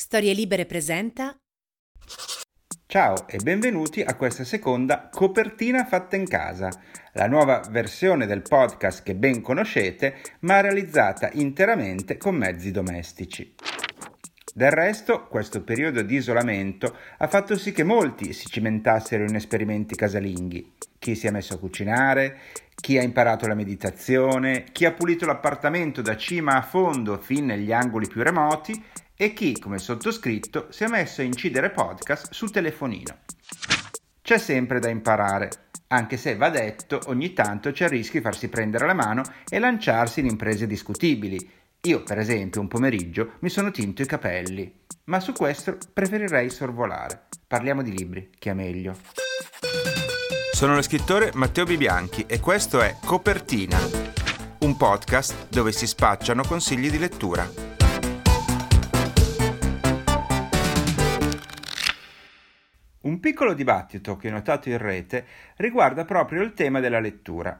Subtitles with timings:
[0.00, 1.36] Storie Libere presenta.
[2.86, 6.70] Ciao e benvenuti a questa seconda copertina fatta in casa,
[7.14, 13.56] la nuova versione del podcast che ben conoscete, ma realizzata interamente con mezzi domestici.
[14.54, 19.96] Del resto, questo periodo di isolamento ha fatto sì che molti si cimentassero in esperimenti
[19.96, 20.74] casalinghi.
[20.96, 22.38] Chi si è messo a cucinare,
[22.76, 27.72] chi ha imparato la meditazione, chi ha pulito l'appartamento da cima a fondo fin negli
[27.72, 28.80] angoli più remoti
[29.20, 33.18] e chi, come sottoscritto, si è messo a incidere podcast sul telefonino.
[34.22, 35.50] C'è sempre da imparare,
[35.88, 39.58] anche se va detto ogni tanto c'è il rischio di farsi prendere la mano e
[39.58, 41.50] lanciarsi in imprese discutibili.
[41.82, 44.72] Io, per esempio, un pomeriggio mi sono tinto i capelli,
[45.04, 47.26] ma su questo preferirei sorvolare.
[47.44, 48.96] Parliamo di libri, che è meglio.
[50.52, 53.80] Sono lo scrittore Matteo Bibianchi e questo è Copertina,
[54.60, 57.77] un podcast dove si spacciano consigli di lettura.
[63.08, 65.24] Un piccolo dibattito che ho notato in rete
[65.56, 67.58] riguarda proprio il tema della lettura.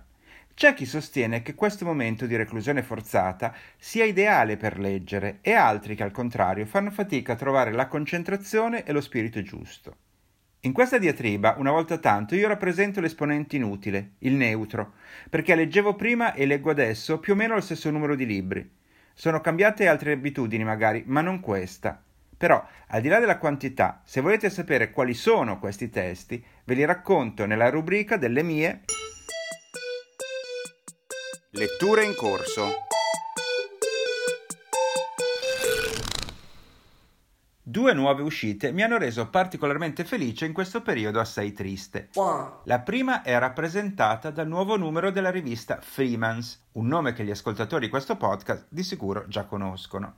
[0.53, 5.95] C'è chi sostiene che questo momento di reclusione forzata sia ideale per leggere e altri
[5.95, 9.97] che al contrario fanno fatica a trovare la concentrazione e lo spirito giusto.
[10.61, 14.97] In questa diatriba, una volta tanto, io rappresento l'esponente inutile, il neutro,
[15.31, 18.71] perché leggevo prima e leggo adesso più o meno lo stesso numero di libri.
[19.15, 22.03] Sono cambiate altre abitudini magari, ma non questa.
[22.39, 26.85] Però, al di là della quantità, se volete sapere quali sono questi testi, ve li
[26.85, 28.85] racconto nella rubrica delle mie
[31.51, 32.87] letture in corso.
[37.61, 42.11] Due nuove uscite mi hanno reso particolarmente felice in questo periodo assai triste.
[42.65, 47.87] La prima è rappresentata dal nuovo numero della rivista Freemans, un nome che gli ascoltatori
[47.87, 50.15] di questo podcast di sicuro già conoscono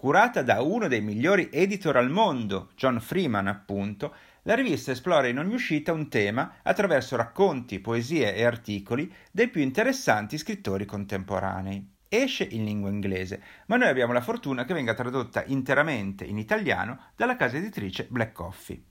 [0.00, 5.38] curata da uno dei migliori editor al mondo, John Freeman appunto, la rivista esplora in
[5.38, 11.96] ogni uscita un tema attraverso racconti, poesie e articoli dei più interessanti scrittori contemporanei.
[12.08, 17.10] Esce in lingua inglese, ma noi abbiamo la fortuna che venga tradotta interamente in italiano
[17.14, 18.84] dalla casa editrice Black Coffee.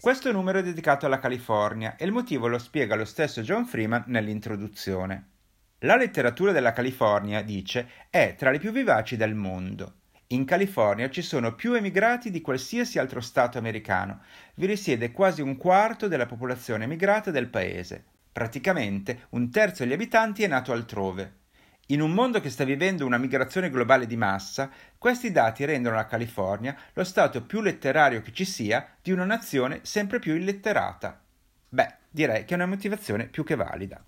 [0.00, 4.04] Questo numero è dedicato alla California e il motivo lo spiega lo stesso John Freeman
[4.06, 5.32] nell'introduzione.
[5.80, 9.96] La letteratura della California, dice, è tra le più vivaci del mondo.
[10.32, 14.20] In California ci sono più emigrati di qualsiasi altro Stato americano.
[14.54, 18.04] Vi risiede quasi un quarto della popolazione emigrata del paese.
[18.30, 21.38] Praticamente un terzo degli abitanti è nato altrove.
[21.86, 26.06] In un mondo che sta vivendo una migrazione globale di massa, questi dati rendono la
[26.06, 31.20] California lo stato più letterario che ci sia di una nazione sempre più illetterata.
[31.68, 34.00] Beh, direi che è una motivazione più che valida.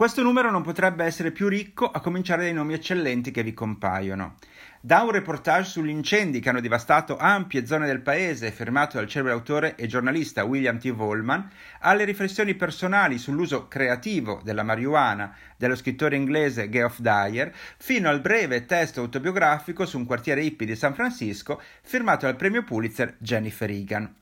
[0.00, 4.36] Questo numero non potrebbe essere più ricco a cominciare dai nomi eccellenti che vi compaiono.
[4.80, 9.34] Da un reportage sugli incendi che hanno devastato ampie zone del paese, firmato dal celebre
[9.34, 10.90] autore e giornalista William T.
[10.90, 11.50] Volman,
[11.80, 18.64] alle riflessioni personali sull'uso creativo della marijuana dello scrittore inglese Geoff Dyer, fino al breve
[18.64, 24.14] testo autobiografico su un quartiere hippie di San Francisco, firmato dal premio Pulitzer Jennifer Egan.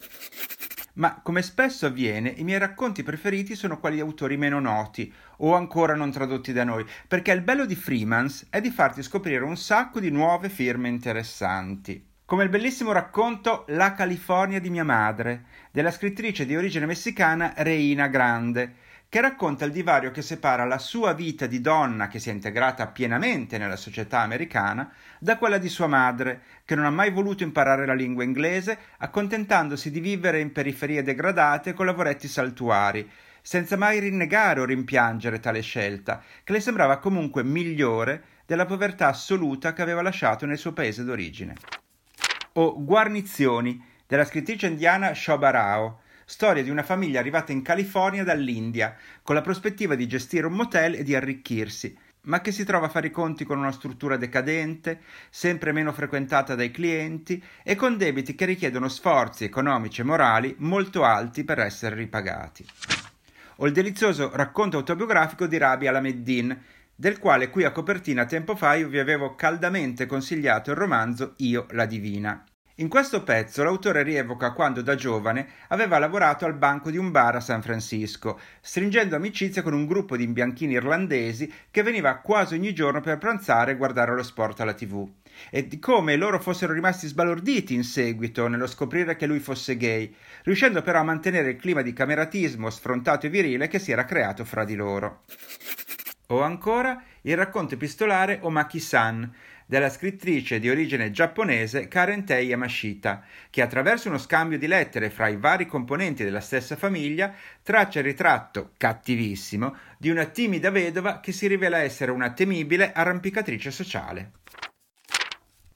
[0.98, 5.54] Ma come spesso avviene, i miei racconti preferiti sono quelli di autori meno noti o
[5.54, 9.56] ancora non tradotti da noi, perché il bello di Freemans è di farti scoprire un
[9.56, 12.04] sacco di nuove firme interessanti.
[12.24, 18.08] Come il bellissimo racconto La California di mia madre, della scrittrice di origine messicana Reina
[18.08, 18.74] Grande,
[19.10, 22.88] che racconta il divario che separa la sua vita di donna che si è integrata
[22.88, 27.86] pienamente nella società americana da quella di sua madre, che non ha mai voluto imparare
[27.86, 33.08] la lingua inglese, accontentandosi di vivere in periferie degradate con lavoretti saltuari,
[33.40, 39.72] senza mai rinnegare o rimpiangere tale scelta, che le sembrava comunque migliore della povertà assoluta
[39.72, 41.54] che aveva lasciato nel suo paese d'origine.
[42.54, 46.00] O Guarnizioni, della scrittrice indiana Shobha Rao,
[46.30, 50.94] storia di una famiglia arrivata in California dall'India, con la prospettiva di gestire un motel
[50.94, 55.00] e di arricchirsi, ma che si trova a fare i conti con una struttura decadente,
[55.30, 61.02] sempre meno frequentata dai clienti e con debiti che richiedono sforzi economici e morali molto
[61.02, 62.62] alti per essere ripagati.
[63.56, 66.62] O il delizioso racconto autobiografico di Rabi Alameddin,
[66.94, 71.66] del quale qui a copertina tempo fa io vi avevo caldamente consigliato il romanzo Io
[71.70, 72.44] la Divina.
[72.80, 77.34] In questo pezzo l'autore rievoca quando da giovane aveva lavorato al banco di un bar
[77.34, 82.72] a San Francisco, stringendo amicizia con un gruppo di imbianchini irlandesi che veniva quasi ogni
[82.72, 85.10] giorno per pranzare e guardare lo sport alla tv,
[85.50, 90.14] e di come loro fossero rimasti sbalorditi in seguito nello scoprire che lui fosse gay,
[90.44, 94.44] riuscendo però a mantenere il clima di cameratismo sfrontato e virile che si era creato
[94.44, 95.24] fra di loro.
[96.28, 99.32] O ancora il racconto epistolare Omaki-san,
[99.68, 105.36] della scrittrice di origine giapponese Karentei Yamashita, che attraverso uno scambio di lettere fra i
[105.36, 111.46] vari componenti della stessa famiglia traccia il ritratto cattivissimo di una timida vedova che si
[111.46, 114.30] rivela essere una temibile arrampicatrice sociale.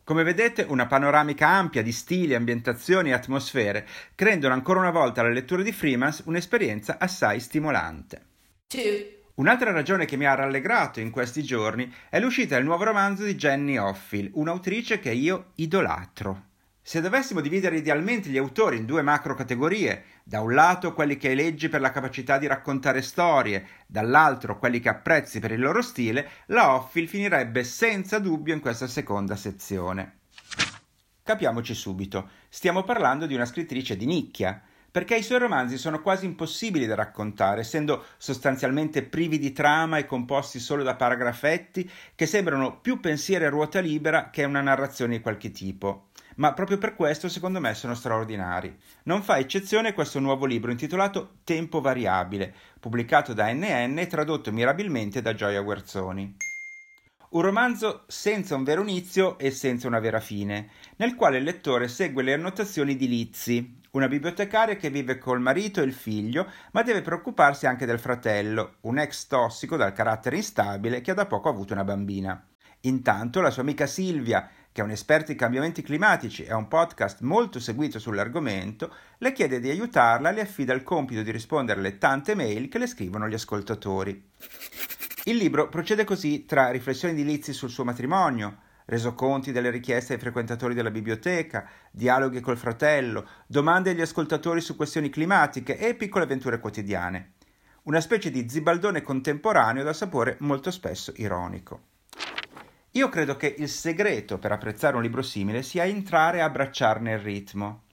[0.04, 3.86] Come vedete, una panoramica ampia di stili, ambientazioni e atmosfere
[4.16, 8.22] rendono ancora una volta la lettura di Freemans un'esperienza assai stimolante.
[8.68, 9.21] Two.
[9.34, 13.34] Un'altra ragione che mi ha rallegrato in questi giorni è l'uscita del nuovo romanzo di
[13.34, 16.50] Jenny Offill, un'autrice che io idolatro.
[16.82, 21.30] Se dovessimo dividere idealmente gli autori in due macro categorie, da un lato quelli che
[21.30, 26.28] eleggi per la capacità di raccontare storie, dall'altro quelli che apprezzi per il loro stile,
[26.46, 30.18] la Offill finirebbe senza dubbio in questa seconda sezione.
[31.22, 34.60] Capiamoci subito, stiamo parlando di una scrittrice di nicchia,
[34.92, 40.04] perché i suoi romanzi sono quasi impossibili da raccontare, essendo sostanzialmente privi di trama e
[40.04, 45.22] composti solo da paragrafetti che sembrano più pensieri a ruota libera che una narrazione di
[45.22, 46.08] qualche tipo.
[46.36, 48.74] Ma proprio per questo, secondo me, sono straordinari.
[49.04, 55.22] Non fa eccezione questo nuovo libro intitolato Tempo variabile, pubblicato da NN e tradotto mirabilmente
[55.22, 56.36] da Gioia Guerzoni.
[57.30, 61.88] Un romanzo senza un vero inizio e senza una vera fine, nel quale il lettore
[61.88, 66.82] segue le annotazioni di Lizzie, una bibliotecaria che vive col marito e il figlio, ma
[66.82, 71.50] deve preoccuparsi anche del fratello, un ex tossico dal carattere instabile che ha da poco
[71.50, 72.42] avuto una bambina.
[72.84, 77.20] Intanto la sua amica Silvia, che è un'esperta in cambiamenti climatici e ha un podcast
[77.20, 81.98] molto seguito sull'argomento, le chiede di aiutarla e le affida il compito di rispondere alle
[81.98, 84.30] tante mail che le scrivono gli ascoltatori.
[85.24, 88.56] Il libro procede così tra riflessioni di Lizzie sul suo matrimonio,
[88.86, 95.10] resoconti delle richieste ai frequentatori della biblioteca, dialoghi col fratello, domande agli ascoltatori su questioni
[95.10, 97.32] climatiche e piccole avventure quotidiane.
[97.84, 101.90] Una specie di zibaldone contemporaneo dal sapore molto spesso ironico.
[102.92, 107.18] Io credo che il segreto per apprezzare un libro simile sia entrare a abbracciarne il
[107.18, 107.84] ritmo.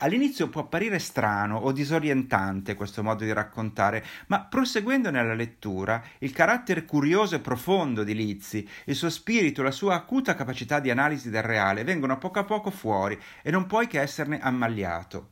[0.00, 6.32] All'inizio può apparire strano o disorientante questo modo di raccontare, ma proseguendo nella lettura, il
[6.32, 11.30] carattere curioso e profondo di Lizzi, il suo spirito, la sua acuta capacità di analisi
[11.30, 15.30] del reale vengono a poco a poco fuori e non puoi che esserne ammaliato.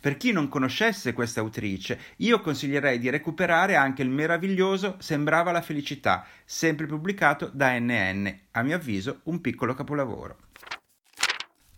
[0.00, 5.60] Per chi non conoscesse questa autrice, io consiglierei di recuperare anche il meraviglioso Sembrava la
[5.60, 10.38] felicità, sempre pubblicato da NN, a mio avviso un piccolo capolavoro.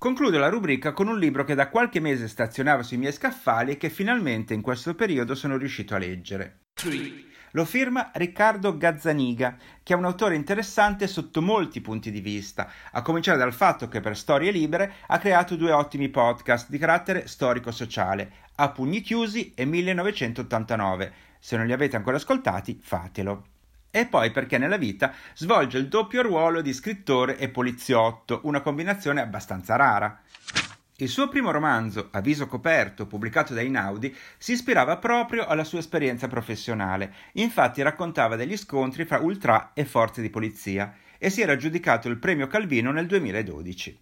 [0.06, 3.76] Concludo la rubrica con un libro che da qualche mese stazionava sui miei scaffali e
[3.76, 6.60] che finalmente in questo periodo sono riuscito a leggere.
[7.50, 13.02] Lo firma Riccardo Gazzaniga, che è un autore interessante sotto molti punti di vista, a
[13.02, 18.30] cominciare dal fatto che per Storie Libere ha creato due ottimi podcast di carattere storico-sociale,
[18.54, 21.12] A Pugni Chiusi e 1989.
[21.40, 23.55] Se non li avete ancora ascoltati, fatelo
[23.96, 29.22] e poi perché nella vita svolge il doppio ruolo di scrittore e poliziotto, una combinazione
[29.22, 30.20] abbastanza rara.
[30.96, 36.28] Il suo primo romanzo, Avviso coperto, pubblicato da Inaudi, si ispirava proprio alla sua esperienza
[36.28, 42.10] professionale, infatti raccontava degli scontri fra ultra e forze di polizia, e si era aggiudicato
[42.10, 43.99] il premio Calvino nel 2012.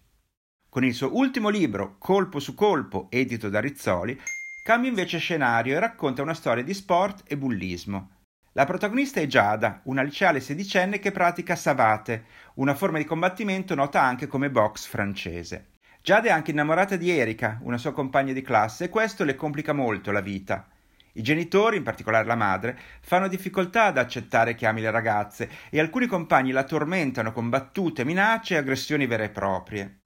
[0.67, 4.19] Con il suo ultimo libro, Colpo su colpo, edito da Rizzoli,
[4.65, 8.14] cambia invece scenario e racconta una storia di sport e bullismo.
[8.57, 12.23] La protagonista è Giada, una liceale sedicenne che pratica savate,
[12.53, 15.71] una forma di combattimento nota anche come box francese.
[16.01, 19.73] Giada è anche innamorata di Erika, una sua compagna di classe, e questo le complica
[19.73, 20.69] molto la vita.
[21.15, 25.77] I genitori, in particolare la madre, fanno difficoltà ad accettare che ami le ragazze e
[25.81, 29.99] alcuni compagni la tormentano con battute, minacce e aggressioni vere e proprie.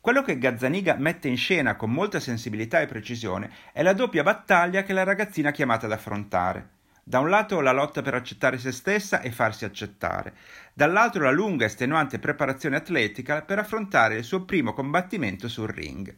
[0.00, 4.84] Quello che Gazzaniga mette in scena con molta sensibilità e precisione è la doppia battaglia
[4.84, 6.82] che la ragazzina è chiamata ad affrontare.
[7.06, 10.32] Da un lato la lotta per accettare se stessa e farsi accettare,
[10.72, 16.16] dall'altro la lunga e estenuante preparazione atletica per affrontare il suo primo combattimento sul ring.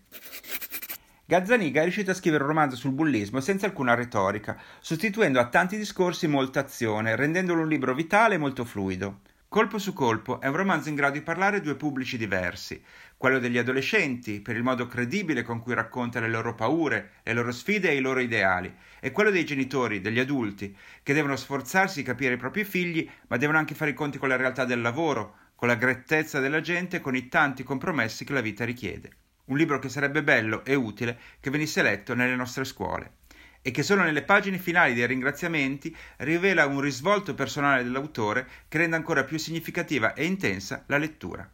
[1.24, 5.76] Gazzaniga è riuscito a scrivere un romanzo sul bullismo senza alcuna retorica, sostituendo a tanti
[5.76, 9.22] discorsi molta azione, rendendolo un libro vitale e molto fluido.
[9.48, 12.82] Colpo su colpo è un romanzo in grado di parlare due pubblici diversi,
[13.16, 17.52] quello degli adolescenti, per il modo credibile con cui racconta le loro paure, le loro
[17.52, 22.04] sfide e i loro ideali, e quello dei genitori, degli adulti, che devono sforzarsi di
[22.04, 25.36] capire i propri figli, ma devono anche fare i conti con la realtà del lavoro,
[25.54, 29.10] con la grettezza della gente e con i tanti compromessi che la vita richiede.
[29.44, 33.24] Un libro che sarebbe bello e utile che venisse letto nelle nostre scuole
[33.66, 38.94] e che solo nelle pagine finali dei ringraziamenti rivela un risvolto personale dell'autore che rende
[38.94, 41.50] ancora più significativa e intensa la lettura.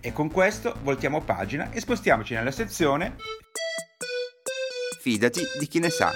[0.00, 3.16] E con questo voltiamo pagina e spostiamoci nella sezione
[5.02, 6.10] Fidati di chi ne sa.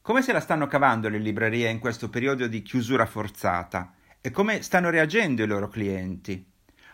[0.00, 3.94] Come se la stanno cavando le librerie in questo periodo di chiusura forzata?
[4.20, 6.49] E come stanno reagendo i loro clienti?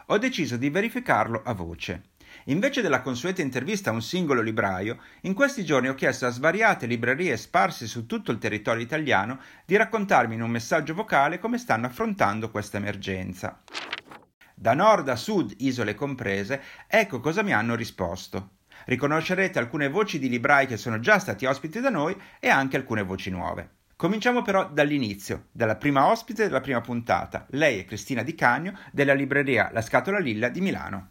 [0.09, 2.11] Ho deciso di verificarlo a voce.
[2.45, 6.87] Invece della consueta intervista a un singolo libraio, in questi giorni ho chiesto a svariate
[6.87, 11.87] librerie sparse su tutto il territorio italiano di raccontarmi in un messaggio vocale come stanno
[11.87, 13.61] affrontando questa emergenza.
[14.55, 18.59] Da nord a sud, isole comprese, ecco cosa mi hanno risposto.
[18.85, 23.03] Riconoscerete alcune voci di librai che sono già stati ospiti da noi e anche alcune
[23.03, 23.76] voci nuove.
[23.99, 27.47] Cominciamo però dall'inizio, dalla prima ospite della prima puntata.
[27.53, 31.09] Lei è Cristina Di Cagno della libreria La Scatola Lilla di Milano.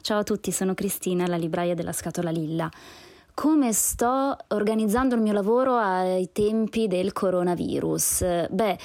[0.00, 2.70] Ciao a tutti, sono Cristina, la libraia della Scatola Lilla.
[3.34, 8.48] Come sto organizzando il mio lavoro ai tempi del coronavirus?
[8.48, 8.78] Beh,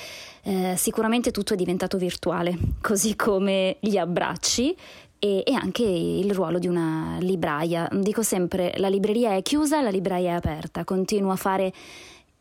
[0.43, 4.75] eh, sicuramente tutto è diventato virtuale, così come gli abbracci
[5.17, 7.87] e, e, anche il ruolo di una libraia.
[7.93, 10.83] Dico sempre, la libreria è chiusa, la libraia è aperta.
[10.83, 11.71] Continuo a fare,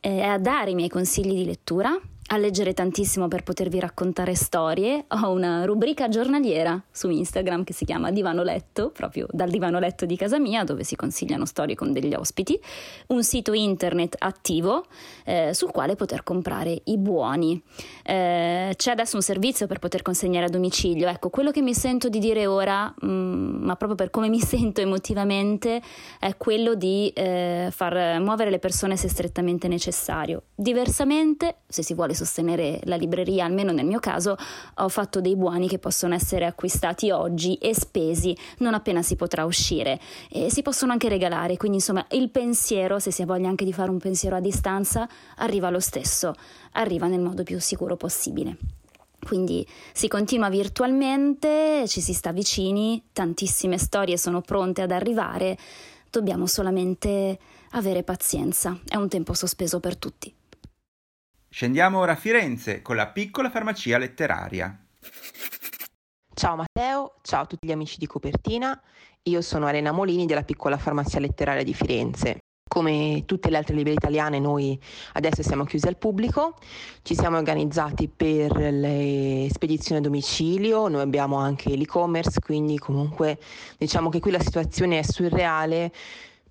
[0.02, 1.98] eh, a dare i miei consigli di lettura,
[2.32, 5.04] a leggere tantissimo per potervi raccontare storie.
[5.08, 10.06] Ho una rubrica giornaliera su Instagram che si chiama Divano Letto, proprio dal divano letto
[10.06, 12.58] di casa mia, dove si consigliano storie con degli ospiti,
[13.08, 14.86] un sito internet attivo
[15.26, 17.62] eh, sul quale poter comprare i buoni.
[18.02, 21.08] Eh, c'è adesso un servizio per poter consegnare a domicilio.
[21.08, 24.40] Ecco, quello che mi sento di dire ora, mh, mm, ma proprio per come mi
[24.40, 25.82] sento emotivamente,
[26.18, 30.44] è quello di eh, far muovere le persone se strettamente necessario.
[30.54, 34.36] Diversamente, se si vuole sostenere la libreria, almeno nel mio caso,
[34.74, 39.44] ho fatto dei buoni che possono essere acquistati oggi e spesi non appena si potrà
[39.44, 39.98] uscire
[40.30, 43.72] e si possono anche regalare, quindi insomma il pensiero, se si ha voglia anche di
[43.72, 46.34] fare un pensiero a distanza, arriva lo stesso,
[46.72, 48.56] arriva nel modo più sicuro possibile.
[49.24, 55.56] Quindi si continua virtualmente, ci si sta vicini, tantissime storie sono pronte ad arrivare,
[56.10, 57.38] dobbiamo solamente
[57.70, 60.34] avere pazienza, è un tempo sospeso per tutti.
[61.54, 64.74] Scendiamo ora a Firenze con la piccola farmacia letteraria.
[66.32, 68.80] Ciao Matteo, ciao a tutti gli amici di Copertina,
[69.24, 72.38] io sono Elena Molini della piccola farmacia letteraria di Firenze.
[72.66, 74.80] Come tutte le altre librerie italiane, noi
[75.12, 76.56] adesso siamo chiusi al pubblico,
[77.02, 83.38] ci siamo organizzati per le spedizioni a domicilio, noi abbiamo anche l'e-commerce, quindi comunque
[83.76, 85.92] diciamo che qui la situazione è surreale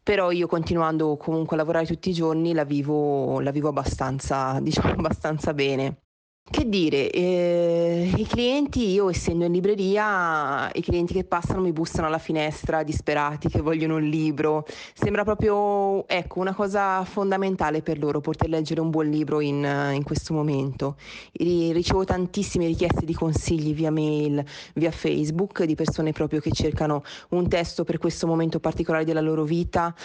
[0.04, 4.94] però io continuando comunque a lavorare tutti i giorni la vivo, la vivo abbastanza, diciamo,
[4.94, 6.01] abbastanza bene.
[6.50, 12.08] Che dire, eh, i clienti, io essendo in libreria, i clienti che passano mi bussano
[12.08, 14.66] alla finestra disperati che vogliono un libro.
[14.94, 20.04] Sembra proprio, ecco, una cosa fondamentale per loro poter leggere un buon libro in, in
[20.04, 20.98] questo momento.
[21.34, 24.44] I, ricevo tantissime richieste di consigli via mail,
[24.74, 29.44] via Facebook, di persone proprio che cercano un testo per questo momento particolare della loro
[29.44, 29.96] vita,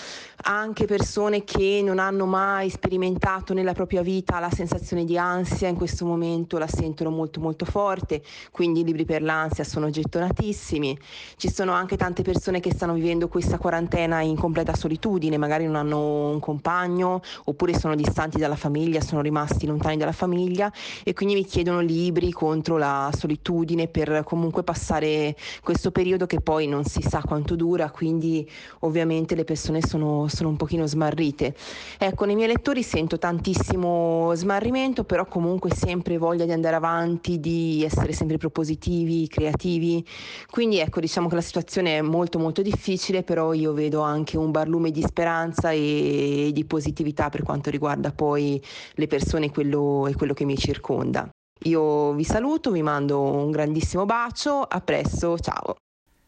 [0.44, 5.76] anche persone che non hanno mai sperimentato nella propria vita la sensazione di ansia in
[5.76, 10.98] questo momento momento la sentono molto molto forte, quindi i libri per l'ansia sono gettonatissimi.
[11.36, 15.76] Ci sono anche tante persone che stanno vivendo questa quarantena in completa solitudine, magari non
[15.76, 20.72] hanno un compagno oppure sono distanti dalla famiglia, sono rimasti lontani dalla famiglia
[21.04, 26.66] e quindi mi chiedono libri contro la solitudine per comunque passare questo periodo che poi
[26.66, 28.48] non si sa quanto dura, quindi
[28.80, 31.54] ovviamente le persone sono, sono un pochino smarrite.
[31.98, 37.82] Ecco, nei miei lettori sento tantissimo smarrimento, però comunque sempre voglia di andare avanti, di
[37.84, 40.04] essere sempre propositivi, creativi.
[40.50, 44.50] Quindi ecco, diciamo che la situazione è molto molto difficile, però io vedo anche un
[44.50, 48.62] barlume di speranza e di positività per quanto riguarda poi
[48.94, 51.28] le persone quello, e quello che mi circonda.
[51.60, 55.76] Io vi saluto, vi mando un grandissimo bacio, a presto, ciao.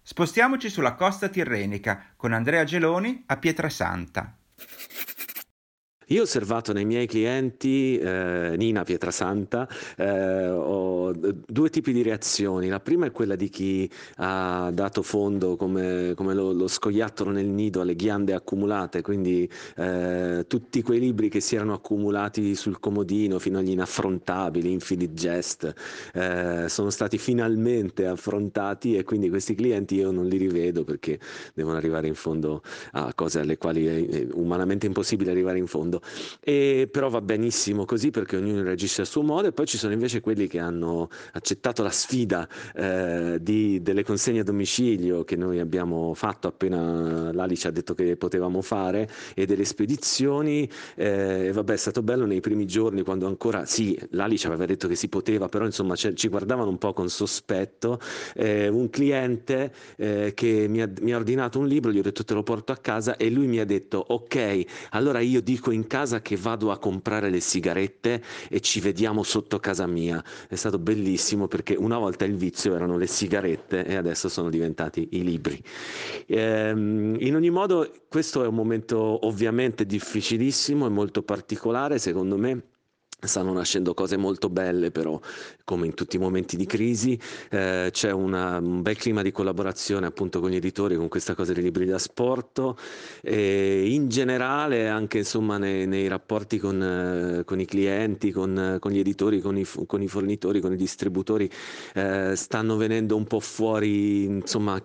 [0.01, 4.35] Spostiamoci sulla costa tirrenica con Andrea Geloni a Pietrasanta.
[6.11, 12.69] Io ho osservato nei miei clienti, eh, Nina Pietrasanta, eh, ho due tipi di reazioni.
[12.69, 17.45] La prima è quella di chi ha dato fondo come, come lo, lo, scoiattolo nel
[17.47, 23.39] nido alle ghiande accumulate, quindi eh, tutti quei libri che si erano accumulati sul comodino
[23.39, 25.75] fino agli inaffrontabili, Infinite Jest,
[26.15, 31.19] eh, sono stati finalmente affrontati e quindi questi clienti io non li rivedo perché
[31.53, 32.63] devono arrivare in fondo
[32.93, 36.07] a cose alle quali è umanamente impossibile arrivare in fondo modo.
[36.41, 39.93] E, però va benissimo così perché ognuno reagisce a suo modo e poi ci sono
[39.93, 45.59] invece quelli che hanno accettato la sfida eh, di, delle consegne a domicilio che noi
[45.59, 50.69] abbiamo fatto appena Lali ci ha detto che potevamo fare e delle spedizioni.
[50.95, 54.89] Eh, vabbè, è stato bello nei primi giorni quando ancora, sì, Lali ci aveva detto
[54.89, 58.01] che si poteva, però insomma ci guardavano un po' con sospetto.
[58.35, 62.25] Eh, un cliente eh, che mi ha, mi ha ordinato un libro, gli ho detto
[62.25, 65.87] te lo porto a casa e lui mi ha detto ok, allora io dico in
[65.89, 70.23] casa che vado a comprare le sigarette e ci vediamo sotto casa mia.
[70.49, 75.09] È stato bellissimo perché una volta il vizio erano le sigarette e adesso sono diventati
[75.13, 75.61] i libri.
[76.27, 82.63] Ehm, in ogni modo questo è un momento ovviamente difficilissimo e molto particolare secondo me
[83.21, 85.19] Stanno nascendo cose molto belle, però,
[85.65, 87.19] come in tutti i momenti di crisi,
[87.51, 91.53] eh, c'è una, un bel clima di collaborazione appunto con gli editori, con questa cosa
[91.53, 92.75] dei libri da sport
[93.21, 98.93] e in generale anche insomma nei, nei rapporti con, eh, con, i clienti, con, con,
[98.93, 101.51] gli editori, con i, con i, fornitori, con i distributori,
[101.95, 104.81] eh, stanno venendo un po' fuori insomma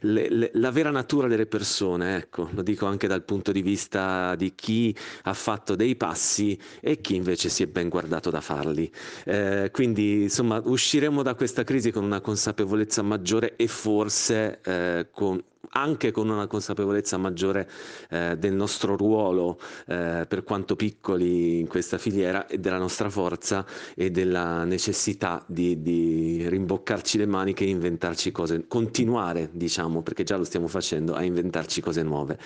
[0.00, 4.34] le, le, la vera natura delle persone, ecco, lo dico anche dal punto di vista
[4.34, 4.92] di chi
[5.22, 8.90] ha fatto dei passi e chi invece invece si è ben guardato da farli.
[9.24, 15.42] Eh, quindi insomma usciremo da questa crisi con una consapevolezza maggiore e forse eh, con
[15.72, 17.68] anche con una consapevolezza maggiore
[18.08, 23.66] eh, del nostro ruolo, eh, per quanto piccoli in questa filiera, e della nostra forza
[23.94, 30.36] e della necessità di, di rimboccarci le maniche e inventarci cose, continuare, diciamo, perché già
[30.36, 32.38] lo stiamo facendo, a inventarci cose nuove.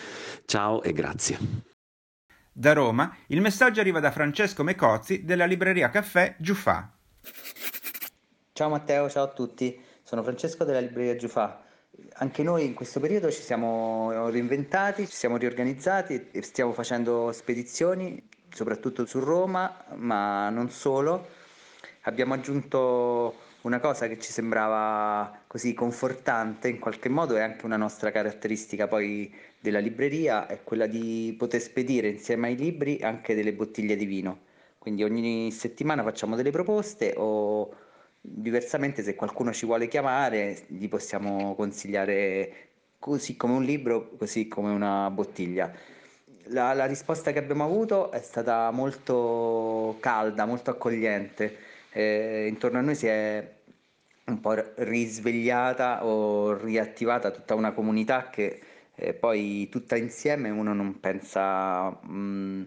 [0.47, 1.71] Ciao e grazie.
[2.55, 6.93] Da Roma il messaggio arriva da Francesco Mecozzi della libreria caffè Giuffà.
[8.53, 11.65] Ciao Matteo, ciao a tutti, sono Francesco della libreria Giuffà.
[12.17, 18.23] Anche noi in questo periodo ci siamo reinventati, ci siamo riorganizzati e stiamo facendo spedizioni,
[18.51, 21.29] soprattutto su Roma, ma non solo.
[22.03, 27.77] Abbiamo aggiunto una cosa che ci sembrava così confortante, in qualche modo è anche una
[27.77, 33.53] nostra caratteristica poi della libreria è quella di poter spedire insieme ai libri anche delle
[33.53, 34.41] bottiglie di vino.
[34.79, 37.73] Quindi ogni settimana facciamo delle proposte o
[38.21, 44.71] diversamente se qualcuno ci vuole chiamare gli possiamo consigliare così come un libro, così come
[44.73, 45.73] una bottiglia.
[46.47, 51.57] La, la risposta che abbiamo avuto è stata molto calda, molto accogliente.
[51.93, 53.61] Eh, intorno a noi si è
[54.27, 58.61] un po' risvegliata o riattivata tutta una comunità che
[58.95, 62.63] e poi tutta insieme uno non pensa mh, mm,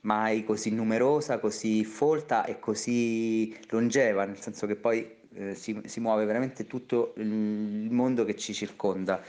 [0.00, 6.00] mai così numerosa, così folta e così longeva, nel senso che poi eh, si, si,
[6.00, 9.20] muove veramente tutto il mondo che ci circonda.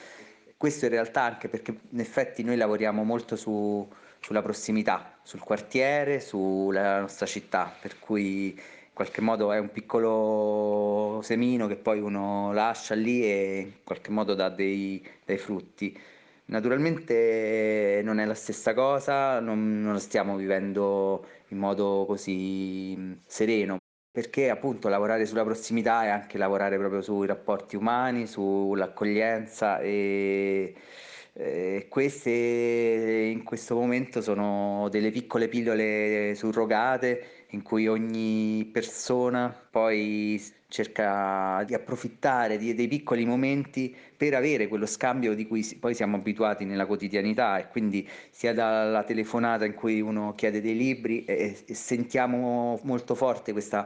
[0.57, 3.87] Questo in realtà anche perché in effetti noi lavoriamo molto su,
[4.19, 8.57] sulla prossimità, sul quartiere, sulla nostra città, per cui
[8.93, 14.11] in qualche modo è un piccolo semino che poi uno lascia lì e in qualche
[14.11, 15.97] modo dà dei, dei frutti.
[16.45, 23.77] Naturalmente non è la stessa cosa, non, non stiamo vivendo in modo così sereno,
[24.11, 30.75] perché appunto lavorare sulla prossimità è anche lavorare proprio sui rapporti umani, sull'accoglienza e,
[31.33, 40.41] e queste in questo momento sono delle piccole pillole surrogate in cui ogni persona poi
[40.67, 46.17] cerca di approfittare di, dei piccoli momenti per avere quello scambio di cui poi siamo
[46.17, 51.63] abituati nella quotidianità e quindi sia dalla telefonata in cui uno chiede dei libri e,
[51.65, 53.85] e sentiamo molto forte questo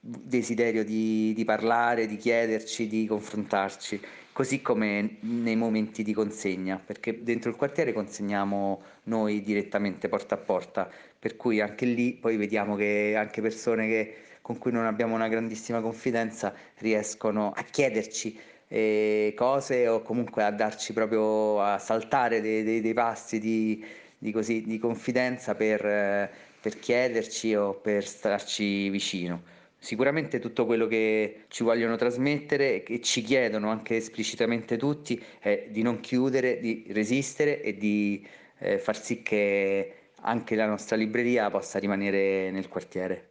[0.00, 4.00] desiderio di, di parlare, di chiederci, di confrontarci,
[4.32, 10.38] così come nei momenti di consegna, perché dentro il quartiere consegniamo noi direttamente porta a
[10.38, 15.14] porta, per cui anche lì poi vediamo che anche persone che con cui non abbiamo
[15.14, 18.36] una grandissima confidenza riescono a chiederci
[18.68, 23.84] eh, cose o comunque a darci proprio a saltare dei, dei, dei passi di,
[24.16, 26.30] di, così, di confidenza per, eh,
[26.60, 29.42] per chiederci o per starci vicino.
[29.78, 35.66] Sicuramente tutto quello che ci vogliono trasmettere e che ci chiedono anche esplicitamente tutti è
[35.70, 38.26] di non chiudere, di resistere e di
[38.58, 43.30] eh, far sì che anche la nostra libreria possa rimanere nel quartiere.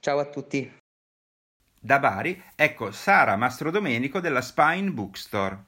[0.00, 0.70] Ciao a tutti.
[1.78, 5.64] Da Bari, ecco Sara Mastrodomenico della Spine Bookstore.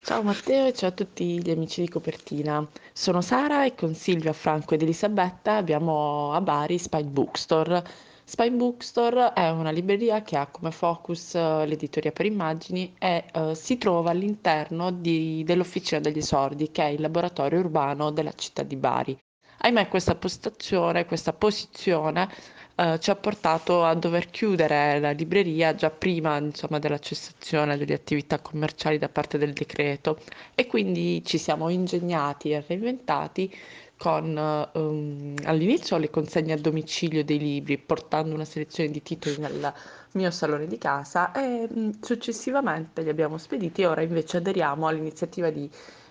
[0.00, 2.66] Ciao Matteo e ciao a tutti gli amici di Copertina.
[2.92, 7.84] Sono Sara e con Silvia, Franco ed Elisabetta abbiamo a Bari Spine Bookstore.
[8.28, 13.54] Spine Bookstore è una libreria che ha come focus uh, l'editoria per immagini e uh,
[13.54, 18.76] si trova all'interno di, dell'Officina degli Esordi, che è il laboratorio urbano della città di
[18.76, 19.18] Bari.
[19.60, 22.28] Ahimè questa postazione, questa posizione
[22.76, 27.94] eh, ci ha portato a dover chiudere la libreria già prima insomma, della cessazione delle
[27.94, 30.18] attività commerciali da parte del decreto
[30.54, 33.52] e quindi ci siamo ingegnati e reinventati
[33.98, 39.72] con um, all'inizio le consegne a domicilio dei libri, portando una selezione di titoli nel
[40.12, 45.50] mio salone di casa e um, successivamente li abbiamo spediti e ora invece aderiamo all'iniziativa
[45.50, 45.68] di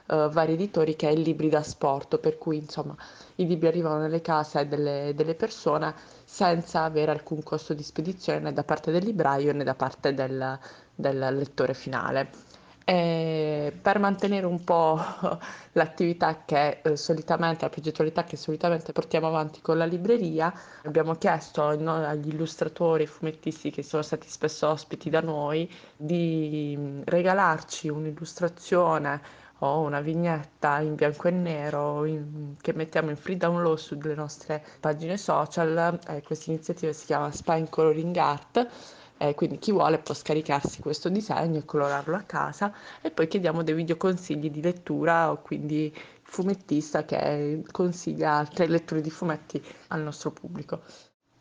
[0.08, 2.96] uh, vari editori che è il Libri da Sport, per cui insomma
[3.36, 5.96] i libri arrivano nelle case delle, delle persone
[6.26, 10.60] senza avere alcun costo di spedizione né da parte del libraio né da parte del,
[10.94, 12.47] del lettore finale.
[12.90, 14.98] E per mantenere un po'
[15.74, 20.54] l'attività che eh, solitamente, la progettualità che solitamente portiamo avanti con la libreria,
[20.86, 26.76] abbiamo chiesto no, agli illustratori e fumettisti che sono stati spesso ospiti da noi di
[26.78, 29.22] mm, regalarci un'illustrazione
[29.60, 34.64] o una vignetta in bianco e nero in, che mettiamo in free download sulle nostre
[34.80, 36.00] pagine social.
[36.08, 38.70] Eh, questa iniziativa si chiama Spine Coloring Art
[39.18, 43.64] eh, quindi chi vuole può scaricarsi questo disegno e colorarlo a casa e poi chiediamo
[43.64, 50.02] dei video consigli di lettura o quindi fumettista che consiglia altre letture di fumetti al
[50.02, 50.82] nostro pubblico.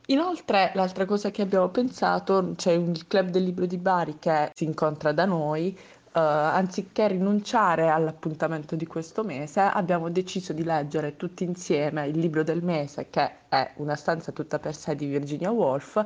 [0.09, 4.65] Inoltre, l'altra cosa che abbiamo pensato, c'è il club del libro di Bari che si
[4.65, 5.77] incontra da noi,
[6.17, 12.43] Uh, anziché rinunciare all'appuntamento di questo mese, abbiamo deciso di leggere tutti insieme il libro
[12.43, 16.03] del mese, che è Una stanza tutta per sé di Virginia Woolf,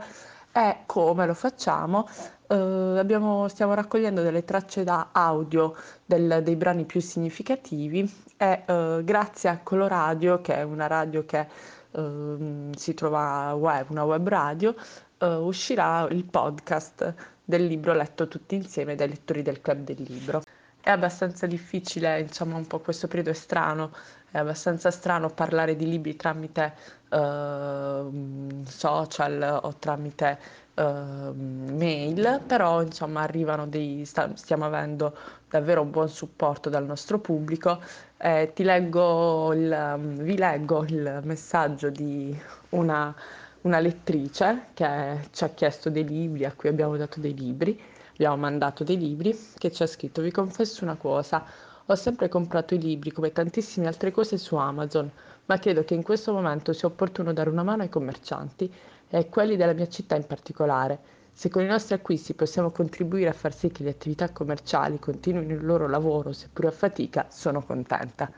[0.52, 2.08] e come lo facciamo?
[2.48, 9.00] Eh, abbiamo, stiamo raccogliendo delle tracce da audio del, dei brani più significativi e eh,
[9.04, 11.46] grazie a Coloradio, che è una radio che
[11.92, 14.74] eh, si trova web, una web radio,
[15.18, 20.42] eh, uscirà il podcast del libro letto tutti insieme dai lettori del club del libro.
[20.80, 23.92] È abbastanza difficile, insomma, un po' questo periodo è strano,
[24.31, 26.75] è abbastanza strano parlare di libri tramite
[27.11, 30.38] uh, social o tramite
[30.75, 35.16] uh, mail, però insomma arrivano dei, sta, stiamo avendo
[35.49, 37.81] davvero un buon supporto dal nostro pubblico.
[38.16, 42.38] Eh, ti leggo il, vi leggo il messaggio di
[42.71, 43.14] una,
[43.62, 47.81] una lettrice che ci ha chiesto dei libri, a cui abbiamo dato dei libri,
[48.12, 51.45] abbiamo mandato dei libri, che ci ha scritto, vi confesso una cosa,
[51.90, 55.11] ho sempre comprato i libri come tantissime altre cose su Amazon,
[55.46, 58.72] ma credo che in questo momento sia opportuno dare una mano ai commercianti
[59.09, 61.18] e a quelli della mia città in particolare.
[61.33, 65.53] Se con i nostri acquisti possiamo contribuire a far sì che le attività commerciali continuino
[65.53, 68.31] il loro lavoro, seppure a fatica, sono contenta.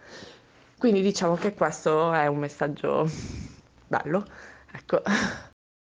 [0.79, 3.07] Quindi diciamo che questo è un messaggio
[3.87, 4.25] bello.
[4.73, 5.03] Ecco.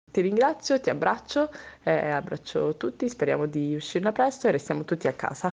[0.10, 1.52] Ti ringrazio, ti abbraccio,
[1.84, 5.50] eh, abbraccio tutti, speriamo di uscirne presto e restiamo tutti a casa.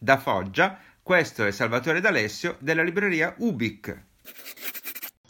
[0.00, 4.04] Da Foggia, questo è Salvatore D'Alessio della libreria Ubic.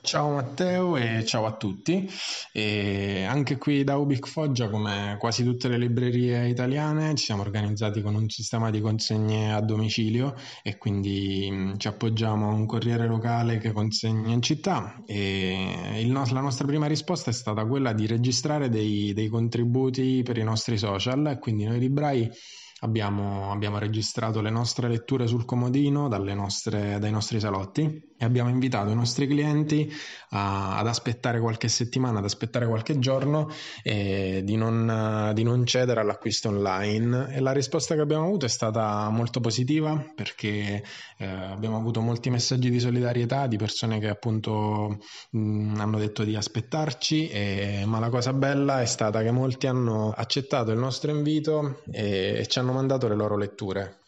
[0.02, 2.07] Ciao Matteo e ciao a tutti.
[2.52, 8.02] E anche qui da Ubic Foggia, come quasi tutte le librerie italiane, ci siamo organizzati
[8.02, 13.07] con un sistema di consegne a domicilio e quindi mm, ci appoggiamo a un corriere
[13.07, 15.02] locale che consegna in città.
[15.07, 20.37] E no- la nostra prima risposta è stata quella di registrare dei, dei contributi per
[20.37, 22.31] i nostri social, quindi noi librai
[22.80, 28.90] Abbiamo, abbiamo, registrato le nostre letture sul comodino nostre, dai nostri salotti e abbiamo invitato
[28.90, 29.90] i nostri clienti
[30.31, 33.48] a, ad aspettare qualche settimana, ad aspettare qualche giorno
[33.83, 37.35] e di non, di non, cedere all'acquisto online.
[37.35, 40.83] E la risposta che abbiamo avuto è stata molto positiva perché
[41.16, 44.98] eh, abbiamo avuto molti messaggi di solidarietà di persone che appunto
[45.31, 50.11] mh, hanno detto di aspettarci, e, ma la cosa bella è stata che molti hanno
[50.11, 53.98] accettato il nostro invito e, e ci hanno mandato le loro letture.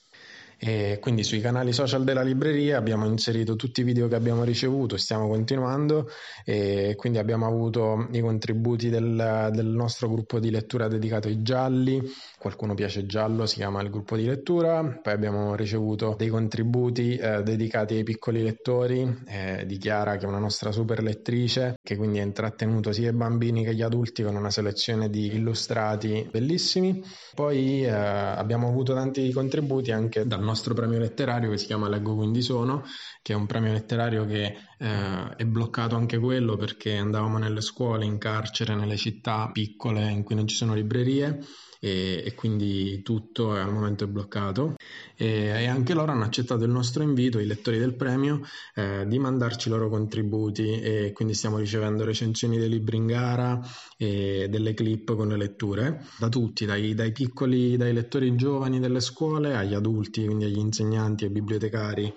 [0.62, 4.99] E quindi sui canali social della libreria abbiamo inserito tutti i video che abbiamo ricevuto,
[4.99, 6.07] stiamo continuando
[6.44, 12.03] e quindi abbiamo avuto i contributi del, del nostro gruppo di lettura dedicato ai gialli,
[12.38, 17.42] qualcuno piace giallo, si chiama il gruppo di lettura, poi abbiamo ricevuto dei contributi eh,
[17.42, 22.18] dedicati ai piccoli lettori eh, di Chiara che è una nostra super lettrice che quindi
[22.18, 27.03] ha intrattenuto sia i bambini che gli adulti con una selezione di illustrati bellissimi.
[27.35, 32.14] Poi eh, abbiamo avuto tanti contributi anche dal nostro premio letterario che si chiama Leggo
[32.14, 32.84] quindi sono,
[33.22, 38.04] che è un premio letterario che eh, è bloccato anche quello perché andavamo nelle scuole,
[38.04, 41.40] in carcere, nelle città piccole in cui non ci sono librerie
[41.81, 44.77] e, e quindi tutto al momento è bloccato.
[45.16, 48.43] E, e, anche loro hanno accettato il nostro invito, i lettori del premio,
[48.75, 50.81] eh, di mandarci i loro contributi.
[50.81, 53.61] E quindi stiamo ricevendo recensioni dei libri in gara
[53.97, 56.05] e delle clip con le letture.
[56.19, 61.25] Da tutti, dai, dai piccoli, dai lettori giovani delle scuole agli adulti, quindi agli insegnanti,
[61.25, 62.12] ai bibliotecari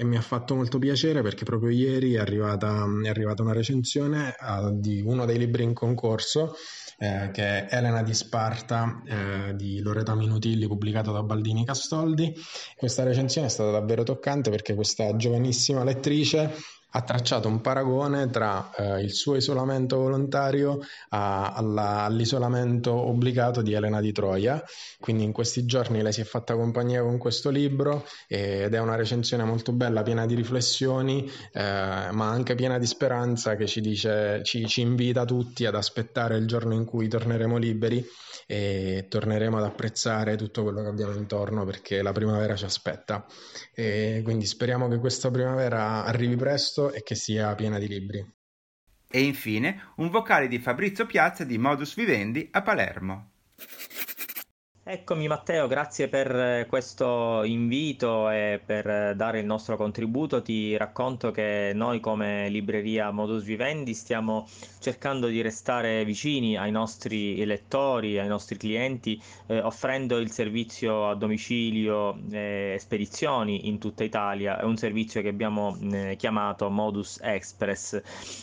[0.00, 4.34] e mi ha fatto molto piacere perché proprio ieri è arrivata, è arrivata una recensione
[4.40, 6.54] uh, di uno dei libri in concorso
[6.96, 12.34] eh, che è Elena di Sparta eh, di Loreta Minutilli pubblicata da Baldini Castoldi.
[12.76, 16.50] Questa recensione è stata davvero toccante perché questa giovanissima lettrice
[16.90, 23.72] ha tracciato un paragone tra eh, il suo isolamento volontario a, alla, all'isolamento obbligato di
[23.72, 24.62] Elena di Troia.
[24.98, 28.96] Quindi in questi giorni lei si è fatta compagnia con questo libro ed è una
[28.96, 34.42] recensione molto bella, piena di riflessioni, eh, ma anche piena di speranza che ci, dice,
[34.42, 38.04] ci, ci invita tutti ad aspettare il giorno in cui torneremo liberi
[38.50, 43.24] e torneremo ad apprezzare tutto quello che abbiamo intorno perché la primavera ci aspetta.
[43.72, 48.34] E quindi speriamo che questa primavera arrivi presto e che sia piena di libri.
[49.08, 53.30] E infine un vocale di Fabrizio Piazza di Modus Vivendi a Palermo.
[54.92, 60.42] Eccomi Matteo, grazie per eh, questo invito e per eh, dare il nostro contributo.
[60.42, 64.48] Ti racconto che noi come libreria Modus Vivendi stiamo
[64.80, 71.14] cercando di restare vicini ai nostri lettori, ai nostri clienti, eh, offrendo il servizio a
[71.14, 74.58] domicilio e eh, spedizioni in tutta Italia.
[74.58, 78.02] È un servizio che abbiamo eh, chiamato Modus Express.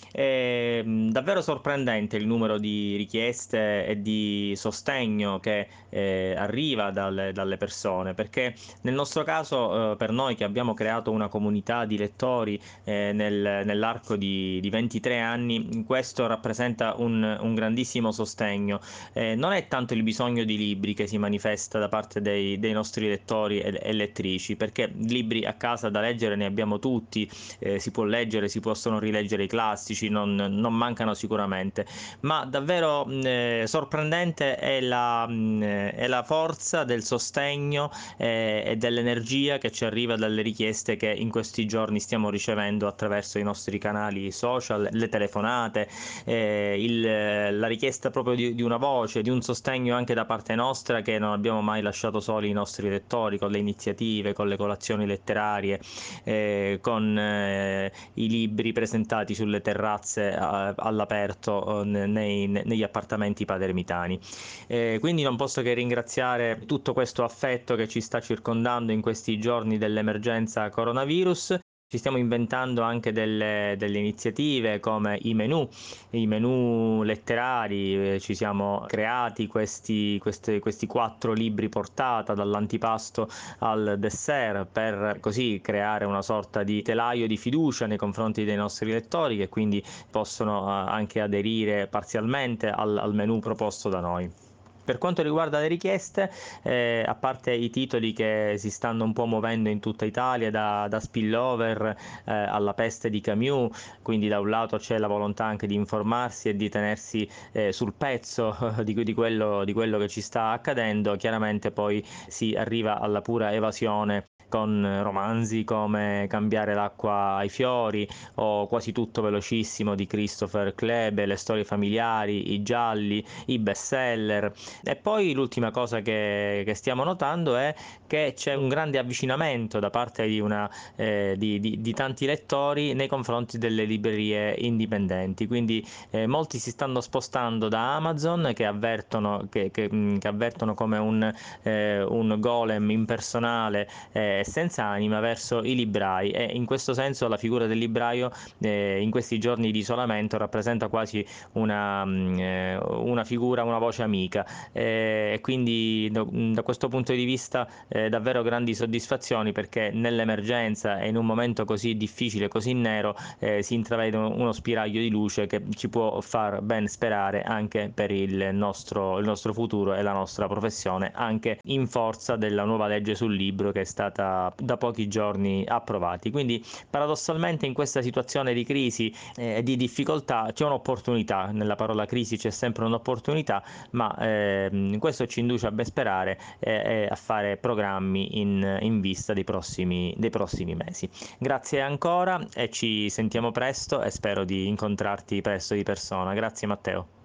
[0.09, 7.31] È mm, davvero sorprendente il numero di richieste e di sostegno che eh, arriva dalle,
[7.33, 11.97] dalle, persone, perché nel nostro caso, eh, per noi che abbiamo creato una comunità di
[11.97, 18.79] lettori eh, nel, nell'arco di, di, 23 anni, questo rappresenta un, un grandissimo sostegno.
[19.13, 22.71] Eh, non è tanto il bisogno di libri che si manifesta da parte dei, dei
[22.71, 27.29] nostri lettori e, e, lettrici, perché libri a casa da leggere ne abbiamo tutti,
[27.77, 31.85] si può leggere, si possono rileggere i classici, non, non mancano sicuramente,
[32.21, 39.59] ma davvero eh, sorprendente è la, mh, è la forza del sostegno eh, e dell'energia
[39.59, 44.29] che ci arriva dalle richieste che in questi giorni stiamo ricevendo attraverso i nostri canali
[44.29, 45.87] social, le telefonate,
[46.25, 50.53] eh, il, la richiesta proprio di, di, una voce, di un sostegno anche da parte
[50.53, 54.57] nostra che non abbiamo mai lasciato soli i nostri lettori con le iniziative, con le
[54.57, 55.79] colazioni letterarie,
[56.25, 64.19] eh, con eh, i libri presentati sulle terrazze all'aperto nei, negli appartamenti padermitani.
[64.67, 69.01] Eh, quindi non posso che ringraziare ringraziare tutto questo affetto che ci sta circondando in
[69.01, 71.59] questi giorni dell'emergenza coronavirus.
[71.89, 75.67] Ci stiamo inventando anche delle, delle, iniziative come i menu,
[76.11, 83.95] i menu letterari, eh, ci siamo creati questi, questi, questi, quattro libri portata dall'antipasto al
[83.99, 89.37] dessert per così creare una sorta di telaio di fiducia nei confronti dei nostri lettori
[89.37, 94.46] che quindi possono eh, anche aderire parzialmente al, al menu proposto da noi.
[94.87, 96.31] Per quanto riguarda le richieste,
[96.63, 100.87] eh, a parte i titoli che si stanno un po' muovendo in tutta Italia, da,
[100.87, 105.67] da spillover eh, alla peste di Camus, quindi da un lato c'è la volontà anche
[105.67, 110.21] di informarsi e di tenersi eh, sul pezzo di, di, quello, di quello che ci
[110.21, 117.49] sta accadendo, chiaramente poi si arriva alla pura evasione con romanzi come Cambiare l'acqua ai
[117.49, 124.51] fiori o Quasi tutto velocissimo di Christopher Klebe, le storie familiari, i gialli, i bestseller.
[124.83, 127.73] E poi l'ultima cosa che, che stiamo notando è
[128.07, 132.93] che c'è un grande avvicinamento da parte di, una, eh, di, di, di tanti lettori
[132.93, 135.47] nei confronti delle librerie indipendenti.
[135.47, 140.97] Quindi eh, molti si stanno spostando da Amazon che avvertono, che, che, che avvertono come
[140.97, 141.33] un,
[141.63, 143.89] eh, un golem impersonale
[144.39, 146.31] eh, senza anima verso i librai.
[146.31, 150.87] E in questo senso la figura del libraio eh, in questi giorni di isolamento rappresenta
[150.87, 154.45] quasi una, mm, eh, una figura, una voce amica.
[154.71, 160.99] Eh, e quindi da, da, questo punto di vista eh, davvero grandi soddisfazioni perché nell'emergenza
[160.99, 163.15] e in un momento così difficile, così nero
[163.59, 168.49] si intravede uno spiraglio di luce che ci può far ben sperare anche per il
[168.53, 173.35] nostro, il nostro futuro e la nostra professione anche in forza della nuova legge sul
[173.35, 176.31] libro che è stata da, pochi giorni approvati.
[176.31, 182.05] Quindi paradossalmente in questa situazione di crisi e eh, di difficoltà c'è un'opportunità, nella parola
[182.05, 187.15] crisi c'è sempre un'opportunità, ma eh, questo ci induce a ben sperare e eh, a
[187.15, 191.09] fare programmi in, in vista dei prossimi, dei prossimi mesi.
[191.37, 196.33] Grazie ancora e ci sentiamo presto e spero di incontrarti presto di persona.
[196.33, 197.16] Grazie Matteo.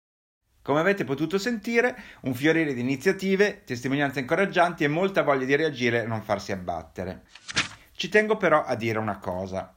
[0.63, 6.03] Come avete potuto sentire, un fiorire di iniziative, testimonianze incoraggianti e molta voglia di reagire
[6.03, 7.25] e non farsi abbattere.
[7.91, 9.75] Ci tengo però a dire una cosa.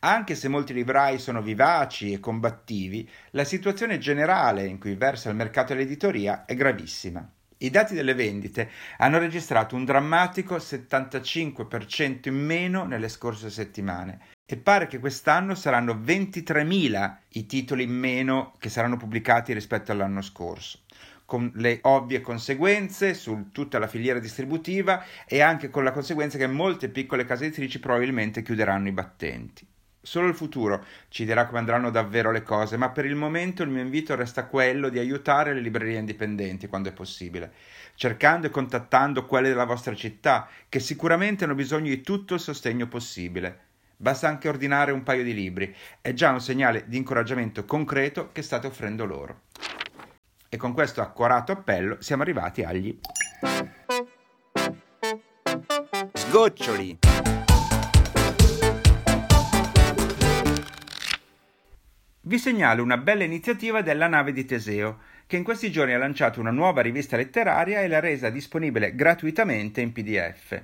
[0.00, 5.34] Anche se molti librai sono vivaci e combattivi, la situazione generale in cui versa il
[5.34, 7.28] mercato dell'editoria è gravissima.
[7.60, 14.56] I dati delle vendite hanno registrato un drammatico 75% in meno nelle scorse settimane e
[14.56, 20.80] pare che quest'anno saranno 23.000 i titoli in meno che saranno pubblicati rispetto all'anno scorso
[21.24, 26.46] con le ovvie conseguenze su tutta la filiera distributiva e anche con la conseguenza che
[26.46, 29.66] molte piccole case editrici probabilmente chiuderanno i battenti.
[30.08, 33.68] Solo il futuro ci dirà come andranno davvero le cose, ma per il momento il
[33.68, 37.52] mio invito resta quello di aiutare le librerie indipendenti quando è possibile,
[37.94, 42.88] cercando e contattando quelle della vostra città, che sicuramente hanno bisogno di tutto il sostegno
[42.88, 43.66] possibile.
[43.98, 48.40] Basta anche ordinare un paio di libri, è già un segnale di incoraggiamento concreto che
[48.40, 49.40] state offrendo loro.
[50.48, 52.98] E con questo accorato appello siamo arrivati agli
[56.14, 56.98] sgoccioli.
[62.28, 66.40] Vi segnalo una bella iniziativa della nave di Teseo, che in questi giorni ha lanciato
[66.40, 70.62] una nuova rivista letteraria e l'ha resa disponibile gratuitamente in PDF.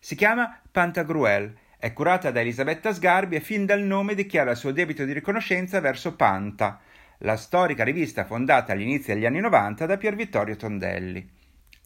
[0.00, 4.72] Si chiama Pantagruel è curata da Elisabetta Sgarbi e fin dal nome dichiara il suo
[4.72, 6.80] debito di riconoscenza verso Panta,
[7.18, 11.30] la storica rivista fondata agli inizi degli anni 90 da Pier Vittorio Tondelli.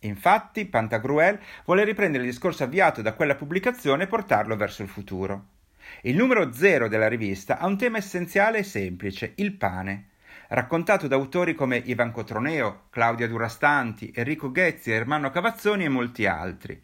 [0.01, 5.58] Infatti, Pantagruel vuole riprendere il discorso avviato da quella pubblicazione e portarlo verso il futuro.
[6.03, 10.09] Il numero zero della rivista ha un tema essenziale e semplice, il pane.
[10.49, 16.81] Raccontato da autori come Ivan Cotroneo, Claudia Durastanti, Enrico Ghezzi, Ermanno Cavazzoni e molti altri.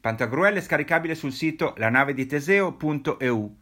[0.00, 3.56] Pantagruel è scaricabile sul sito lanavediteseo.eu.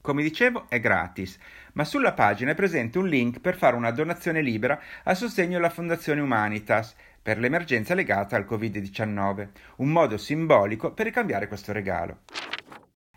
[0.00, 1.38] Come dicevo, è gratis,
[1.72, 5.70] ma sulla pagina è presente un link per fare una donazione libera a sostegno della
[5.70, 12.18] Fondazione Humanitas per l'emergenza legata al Covid-19, un modo simbolico per ricambiare questo regalo.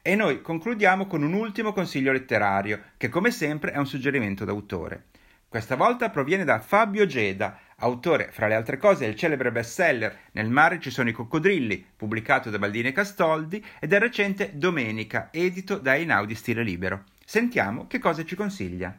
[0.07, 5.07] E noi concludiamo con un ultimo consiglio letterario, che come sempre è un suggerimento d'autore.
[5.49, 10.49] Questa volta proviene da Fabio Geda, autore, fra le altre cose, del celebre bestseller Nel
[10.49, 15.77] mare ci sono i coccodrilli, pubblicato da Baldini e Castoldi, e del recente Domenica, edito
[15.77, 17.03] da Einaudi Stile Libero.
[17.25, 18.97] Sentiamo che cosa ci consiglia.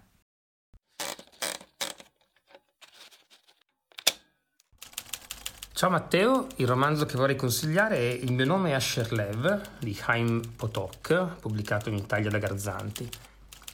[5.79, 9.93] Ciao Matteo, il romanzo che vorrei consigliare è Il mio nome è Asher Lev di
[9.93, 13.09] Chaim Potok, pubblicato in Italia da Garzanti.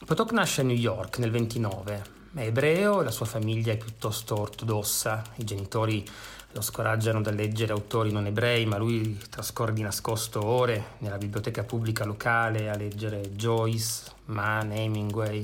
[0.05, 2.03] Potok nasce a New York nel 29,
[2.35, 5.23] è ebreo e la sua famiglia è piuttosto ortodossa.
[5.37, 6.07] I genitori
[6.51, 11.63] lo scoraggiano da leggere autori non ebrei, ma lui trascorre di nascosto ore nella biblioteca
[11.63, 15.41] pubblica locale a leggere Joyce, Mann, Hemingway.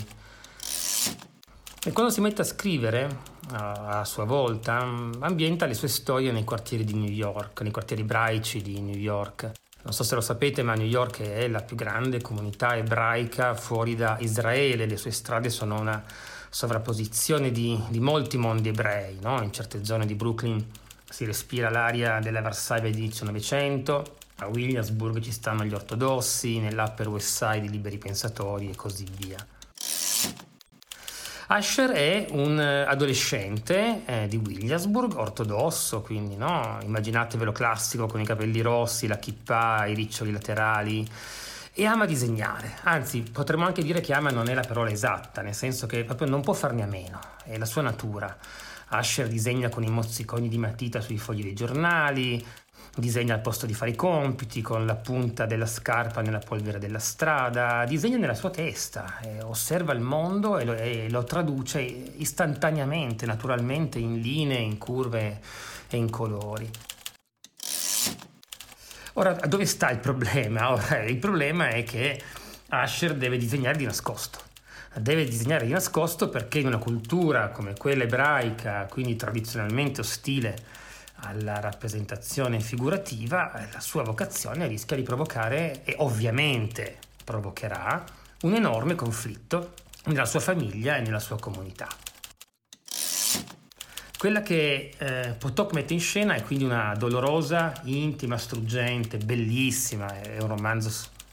[1.83, 3.09] E quando si mette a scrivere,
[3.53, 8.61] a sua volta, ambienta le sue storie nei quartieri di New York, nei quartieri ebraici
[8.61, 9.49] di New York.
[9.81, 13.95] Non so se lo sapete, ma New York è la più grande comunità ebraica fuori
[13.95, 16.03] da Israele, le sue strade sono una
[16.51, 19.17] sovrapposizione di, di molti mondi ebrei.
[19.19, 19.41] No?
[19.41, 20.63] In certe zone di Brooklyn
[21.09, 27.43] si respira l'aria della Varsavia inizio Novecento, a Williamsburg ci stanno gli ortodossi, nell'Upper West
[27.43, 29.43] Side i liberi pensatori e così via.
[31.51, 36.77] Asher è un adolescente eh, di Williamsburg, ortodosso, quindi no?
[36.81, 41.05] immaginatevelo classico con i capelli rossi, la kippa, i riccioli laterali,
[41.73, 45.53] e ama disegnare, anzi potremmo anche dire che ama non è la parola esatta, nel
[45.53, 48.33] senso che proprio non può farne a meno, è la sua natura.
[48.87, 52.45] Asher disegna con i mozziconi di matita sui fogli dei giornali,
[52.95, 56.99] disegna al posto di fare i compiti, con la punta della scarpa nella polvere della
[56.99, 63.99] strada, disegna nella sua testa, osserva il mondo e lo, e lo traduce istantaneamente, naturalmente,
[63.99, 65.39] in linee, in curve
[65.89, 66.69] e in colori.
[69.13, 70.71] Ora, dove sta il problema?
[70.73, 72.21] Ora, il problema è che
[72.69, 74.39] Asher deve disegnare di nascosto.
[74.93, 80.79] Deve disegnare di nascosto perché in una cultura come quella ebraica, quindi tradizionalmente ostile
[81.21, 88.03] alla rappresentazione figurativa, la sua vocazione rischia di provocare, e ovviamente provocherà,
[88.41, 89.73] un enorme conflitto
[90.05, 91.87] nella sua famiglia e nella sua comunità.
[94.17, 100.39] Quella che eh, Potok mette in scena è quindi una dolorosa, intima, struggente, bellissima, è
[100.39, 100.91] un romanzo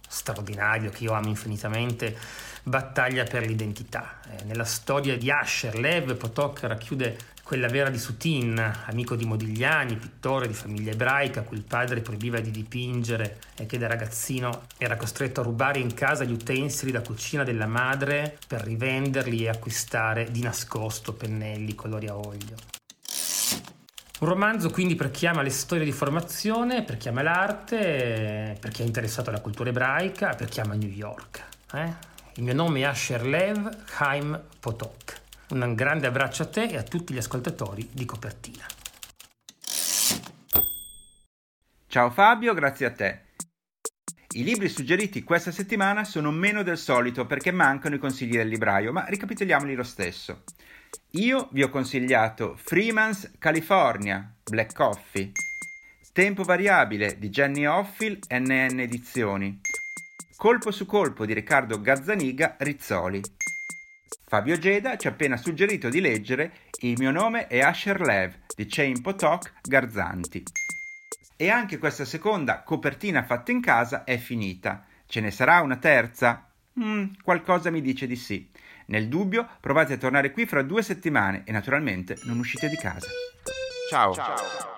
[0.09, 2.16] straordinario che io amo infinitamente,
[2.62, 4.20] battaglia per l'identità.
[4.31, 7.18] Eh, nella storia di Asher, Lev Potok racchiude
[7.49, 8.59] quella vera di Sutin,
[8.89, 13.79] amico di Modigliani, pittore di famiglia ebraica, cui il padre proibiva di dipingere e che
[13.79, 18.61] da ragazzino era costretto a rubare in casa gli utensili da cucina della madre per
[18.61, 22.55] rivenderli e acquistare di nascosto pennelli, colori a olio.
[24.21, 28.70] Un romanzo quindi per chi ama le storie di formazione, per chi ama l'arte, per
[28.72, 31.43] chi è interessato alla cultura ebraica, per chi ama New York.
[31.72, 31.95] Eh?
[32.35, 35.28] Il mio nome è Asher Lev Chaim Potok.
[35.51, 38.66] Un grande abbraccio a te e a tutti gli ascoltatori di Copertina.
[41.86, 43.20] Ciao Fabio, grazie a te.
[44.34, 48.92] I libri suggeriti questa settimana sono meno del solito perché mancano i consigli del libraio,
[48.92, 50.42] ma ricapitoliamoli lo stesso.
[51.12, 55.32] Io vi ho consigliato Freeman's California, Black Coffee,
[56.12, 59.61] Tempo variabile di Jenny Offill, NN Edizioni,
[60.36, 63.20] Colpo su colpo di Riccardo Gazzaniga Rizzoli.
[64.29, 68.66] Fabio Geda ci ha appena suggerito di leggere Il mio nome è Asher Lev di
[68.66, 70.43] Chain Potok Garzanti.
[71.35, 74.85] E anche questa seconda copertina fatta in casa è finita.
[75.07, 76.47] Ce ne sarà una terza?
[76.79, 78.51] Mm, qualcosa mi dice di sì.
[78.89, 83.09] Nel dubbio, provate a tornare qui fra due settimane e naturalmente non uscite di casa.
[83.89, 84.12] Ciao.
[84.12, 84.78] Ciao.